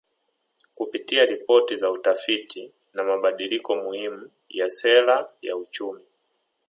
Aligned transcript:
Kupitia 0.75 1.25
ripoti 1.25 1.75
za 1.77 1.91
utafiti 1.91 2.71
na 2.93 3.03
mabadiliko 3.03 3.75
muhimu 3.75 4.29
ya 4.49 4.69
Sera 4.69 5.29
ya 5.41 5.55
Uchumi 5.57 6.03